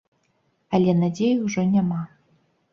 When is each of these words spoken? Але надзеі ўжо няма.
Але 0.77 0.95
надзеі 1.03 1.37
ўжо 1.45 1.69
няма. 1.77 2.03